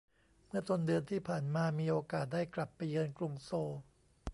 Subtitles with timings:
[0.47, 3.71] เมื่อต้นเดือนที่ผ่านมามีโอกาสได้กลับไปเยือนกรุงโซล